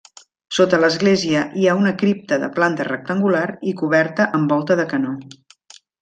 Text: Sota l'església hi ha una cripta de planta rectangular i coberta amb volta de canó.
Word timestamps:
Sota 0.59 0.77
l'església 0.83 1.41
hi 1.63 1.67
ha 1.67 1.75
una 1.81 1.91
cripta 2.03 2.39
de 2.45 2.49
planta 2.57 2.87
rectangular 2.89 3.43
i 3.73 3.77
coberta 3.85 4.27
amb 4.39 4.55
volta 4.55 4.79
de 4.83 4.87
canó. 4.95 5.13